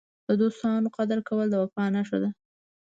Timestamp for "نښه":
1.95-2.17